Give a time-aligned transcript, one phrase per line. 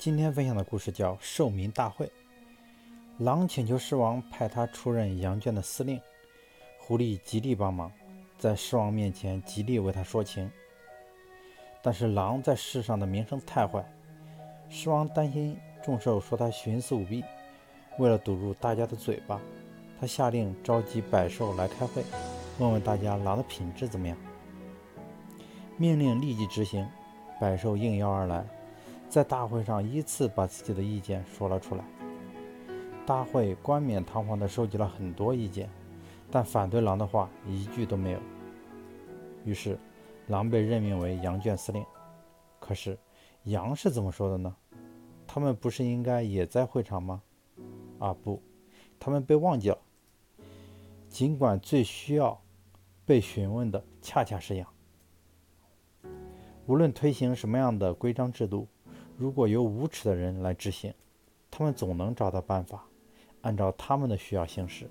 [0.00, 2.06] 今天分享的故事叫《寿民大会》。
[3.18, 6.00] 狼请求狮王派他出任羊圈的司令，
[6.78, 7.92] 狐狸极力帮忙，
[8.38, 10.50] 在狮王面前极力为他说情。
[11.82, 13.84] 但是狼在世上的名声太坏，
[14.70, 15.54] 狮王担心
[15.84, 17.22] 众兽说他徇私舞弊，
[17.98, 19.38] 为了堵住大家的嘴巴，
[20.00, 22.02] 他下令召集百兽来开会，
[22.58, 24.16] 问问大家狼的品质怎么样。
[25.76, 26.88] 命令立即执行，
[27.38, 28.42] 百兽应邀而来。
[29.10, 31.84] 在大会上依次把自己的意见说了出来。
[33.04, 35.68] 大会冠冕堂皇地收集了很多意见，
[36.30, 38.20] 但反对狼的话一句都没有。
[39.44, 39.76] 于是，
[40.28, 41.84] 狼被任命为羊圈司令。
[42.60, 42.96] 可是，
[43.44, 44.54] 羊是怎么说的呢？
[45.26, 47.20] 他们不是应该也在会场吗？
[47.98, 48.40] 啊不，
[49.00, 49.78] 他们被忘记了。
[51.08, 52.40] 尽管最需要
[53.04, 54.68] 被询问的恰恰是羊。
[56.66, 58.68] 无论推行什么样的规章制度。
[59.20, 60.94] 如果由无耻的人来执行，
[61.50, 62.86] 他们总能找到办法，
[63.42, 64.88] 按照他们的需要行事。